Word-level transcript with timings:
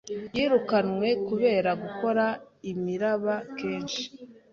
Yirukanwe 0.35 1.07
kubera 1.27 1.71
gukora 1.83 2.25
imiraba 2.71 3.35
kenshi. 3.57 4.03